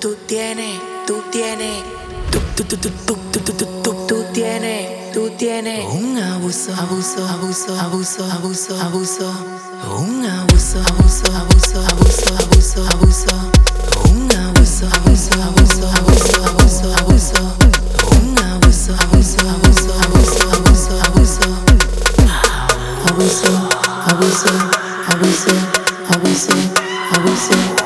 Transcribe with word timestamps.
Tú, 0.00 0.14
tienes, 0.26 0.80
tú 1.06 1.22
tienes. 1.30 1.84
Tú 4.08 4.24
tienes, 4.32 5.12
tú 5.12 5.30
tienes. 5.36 5.84
Un 5.92 6.18
abuso, 6.18 6.72
abuso, 6.74 7.26
abuso, 7.28 7.78
abuso, 7.78 8.24
abuso, 8.30 8.80
abuso. 8.80 9.32
Un 9.98 10.24
abuso, 10.26 10.78
abuso, 10.80 11.26
abuso, 11.36 11.80
abuso, 11.80 12.34
abuso, 12.38 12.86
abuso. 12.90 13.34
Un 14.10 14.30
abuso, 14.32 14.86
abuso, 14.86 15.34
abuso, 15.42 15.88
abuso, 15.88 16.44
abuso, 16.44 16.94
abuso. 16.96 17.56
Un 18.12 18.38
abuso, 18.38 18.92
abuso, 19.00 19.38
abuso, 19.48 19.92
abuso, 20.02 20.42
abuso, 20.52 20.94
abuso. 21.04 21.46
Abuso, 23.06 23.52
abuso, 24.06 24.50
abuso, 25.08 25.10
abuso, 25.10 25.54
abuso, 26.08 26.54
abuso, 27.12 27.85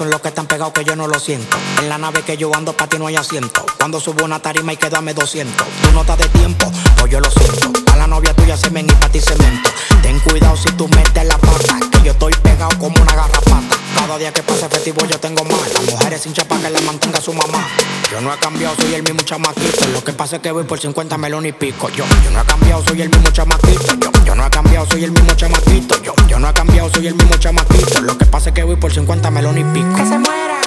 son 0.00 0.10
los 0.10 0.20
que 0.20 0.28
están 0.28 0.46
pegados 0.46 0.72
que 0.72 0.84
yo 0.84 0.94
no 0.96 1.06
lo 1.06 1.18
siento. 1.18 1.56
En 1.78 1.88
la 1.88 1.98
nave 1.98 2.22
que 2.22 2.36
yo 2.36 2.54
ando 2.54 2.72
pa' 2.72 2.86
ti 2.86 2.98
no 2.98 3.06
hay 3.06 3.16
asiento. 3.16 3.66
Cuando 3.76 4.00
subo 4.00 4.24
una 4.24 4.40
tarima 4.40 4.72
y 4.72 4.76
quédame 4.76 5.14
200. 5.14 5.66
Tú 5.82 5.92
no 5.92 6.02
estás 6.02 6.18
de 6.18 6.28
tiempo, 6.28 6.70
o 7.02 7.06
yo 7.06 7.20
lo 7.20 7.30
siento. 7.30 7.72
A 7.92 7.96
la 7.96 8.06
novia 8.06 8.34
tuya 8.34 8.56
se 8.56 8.68
semen 8.68 8.88
y 8.88 8.92
pa' 8.92 9.08
ti 9.08 9.20
cemento. 9.20 9.68
Ten 10.02 10.18
cuidado 10.20 10.56
si 10.56 10.70
tú 10.72 10.88
metes 10.88 11.26
la 11.26 11.36
día 14.20 14.32
que 14.32 14.42
pase 14.42 14.68
festivo 14.68 15.06
yo 15.06 15.18
tengo 15.18 15.42
más. 15.44 15.72
Las 15.72 15.82
mujeres 15.82 16.20
sin 16.20 16.34
chapa 16.34 16.58
que 16.60 16.68
la 16.68 16.80
mantenga 16.82 17.20
su 17.20 17.32
mamá. 17.32 17.66
Yo 18.12 18.20
no 18.20 18.32
he 18.32 18.38
cambiado, 18.38 18.76
soy 18.76 18.94
el 18.94 19.02
mismo 19.02 19.22
chamaquito. 19.22 19.86
Lo 19.94 20.04
que 20.04 20.12
pasa 20.12 20.36
es 20.36 20.42
que 20.42 20.52
voy 20.52 20.64
por 20.64 20.78
50 20.78 21.16
melones 21.16 21.50
y 21.50 21.52
pico. 21.52 21.88
Yo, 21.88 22.04
no 22.30 22.40
he 22.40 22.44
cambiado, 22.44 22.84
soy 22.84 23.00
el 23.00 23.08
mismo 23.08 23.30
chamaquito. 23.30 23.94
Yo, 24.26 24.34
no 24.34 24.46
he 24.46 24.50
cambiado, 24.50 24.86
soy 24.86 25.04
el 25.04 25.12
mismo 25.12 25.34
chamaquito. 25.34 26.02
Yo, 26.02 26.14
yo 26.28 26.38
no 26.38 26.50
he 26.50 26.52
cambiado, 26.52 26.90
soy 26.90 27.06
el 27.06 27.14
mismo 27.14 27.36
chamaquito. 27.38 28.00
Lo 28.02 28.18
que 28.18 28.26
pasa 28.26 28.50
es 28.50 28.54
que 28.54 28.62
voy 28.62 28.76
por 28.76 28.92
50 28.92 29.30
melones 29.30 29.64
y 29.64 29.72
pico. 29.72 29.96
Que 29.96 30.04
se 30.04 30.18
mueran, 30.18 30.59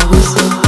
I 0.00 0.06
was 0.10 0.34
so 0.34 0.67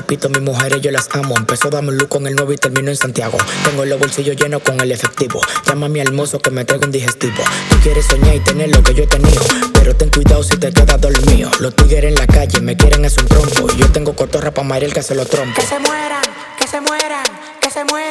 pito, 0.00 0.28
mis 0.28 0.40
mujeres 0.40 0.80
yo 0.80 0.90
las 0.90 1.08
amo. 1.12 1.36
Empezó 1.36 1.68
a 1.68 1.70
darme 1.72 1.90
un 1.90 1.98
look 1.98 2.08
con 2.08 2.26
el 2.26 2.34
nuevo 2.34 2.52
y 2.52 2.56
termino 2.56 2.90
en 2.90 2.96
Santiago. 2.96 3.36
Tengo 3.64 3.84
los 3.84 3.98
bolsillos 3.98 4.36
llenos 4.36 4.62
con 4.62 4.80
el 4.80 4.90
efectivo. 4.90 5.40
Llama 5.66 5.86
a 5.86 5.88
mi 5.88 6.00
hermoso 6.00 6.38
que 6.38 6.50
me 6.50 6.64
traiga 6.64 6.86
un 6.86 6.92
digestivo. 6.92 7.42
Tú 7.68 7.76
quieres 7.82 8.06
soñar 8.06 8.34
y 8.34 8.40
tener 8.40 8.70
lo 8.70 8.82
que 8.82 8.94
yo 8.94 9.04
he 9.04 9.06
tenido. 9.06 9.42
Pero 9.74 9.94
ten 9.94 10.10
cuidado 10.10 10.42
si 10.42 10.56
te 10.56 10.72
quedas 10.72 11.00
dormido. 11.00 11.50
Los 11.60 11.76
tigres 11.76 12.04
en 12.04 12.14
la 12.14 12.26
calle 12.26 12.60
me 12.60 12.76
quieren 12.76 13.04
hacer 13.04 13.22
un 13.22 13.28
trompo. 13.28 13.72
Y 13.74 13.76
yo 13.76 13.92
tengo 13.92 14.14
cotorra 14.14 14.52
pa' 14.52 14.62
Mariel 14.62 14.92
que 14.92 15.02
se 15.02 15.14
lo 15.14 15.26
trompo. 15.26 15.60
Que 15.60 15.66
se 15.66 15.78
mueran, 15.78 16.22
que 16.58 16.66
se 16.66 16.80
mueran, 16.80 17.24
que 17.60 17.70
se 17.70 17.84
mueran. 17.84 18.01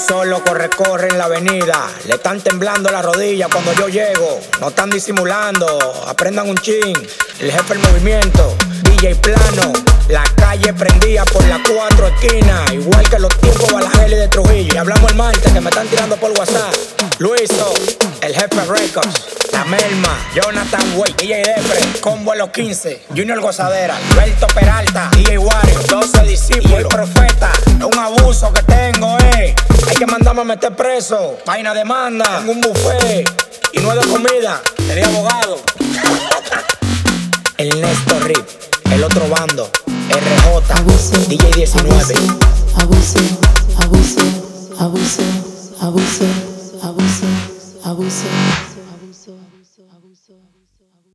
Solo 0.00 0.42
corre, 0.42 0.70
corre 0.70 1.08
en 1.08 1.18
la 1.18 1.24
avenida. 1.24 1.88
Le 2.06 2.14
están 2.14 2.40
temblando 2.40 2.90
las 2.90 3.04
rodillas 3.04 3.48
cuando 3.52 3.72
yo 3.74 3.88
llego. 3.88 4.40
No 4.60 4.68
están 4.68 4.90
disimulando. 4.90 5.66
Aprendan 6.06 6.48
un 6.48 6.56
chin. 6.58 6.96
El 7.38 7.52
jefe 7.52 7.74
del 7.74 7.82
movimiento. 7.90 8.56
DJ 8.82 9.14
plano. 9.16 9.72
La 10.08 10.24
calle 10.36 10.72
prendida 10.72 11.24
por 11.26 11.46
las 11.46 11.60
cuatro 11.68 12.08
esquinas. 12.08 12.72
Igual 12.72 13.08
que 13.08 13.18
los 13.18 13.38
tiempos 13.38 13.72
Balajel 13.72 14.12
y 14.12 14.16
de 14.16 14.28
Trujillo. 14.28 14.74
Y 14.74 14.76
hablamos 14.76 15.10
el 15.10 15.16
martes 15.16 15.52
que 15.52 15.60
me 15.60 15.70
están 15.70 15.86
tirando 15.88 16.16
por 16.16 16.30
WhatsApp. 16.32 16.74
Luiso, 17.18 17.74
el 18.22 18.34
jefe 18.34 18.64
Records. 18.66 19.40
La 19.52 19.64
Melma, 19.64 20.16
Jonathan 20.34 20.96
Way, 20.96 21.14
DJ 21.18 21.42
Depre, 21.42 22.00
Combo 22.00 22.32
a 22.32 22.36
los 22.36 22.50
15, 22.50 23.02
Junior 23.08 23.40
Gozadera, 23.40 23.96
Alberto 23.96 24.46
Peralta, 24.46 25.10
DJ 25.12 25.38
Wario, 25.38 25.80
para 30.40 30.54
meter 30.54 30.74
preso, 30.74 31.36
vaina 31.44 31.74
demanda, 31.74 32.40
en 32.40 32.48
un 32.48 32.60
buffet 32.62 33.30
y 33.74 33.78
no 33.80 33.94
de 33.94 34.06
comida, 34.06 34.58
tenía 34.74 35.06
abogado. 35.06 35.60
el 37.58 37.78
Néstor 37.78 38.24
Rip, 38.24 38.48
el 38.90 39.04
otro 39.04 39.28
bando, 39.28 39.70
RJ, 39.86 40.78
abuso, 40.78 41.18
DJ 41.28 41.52
19. 41.56 42.14
Abuso, 42.76 43.18
abuso, 43.82 44.20
abuso, 44.78 45.22
abuso, 45.78 46.24
abuso, 46.24 46.24
abuso, 46.82 47.26
abuso. 47.84 48.69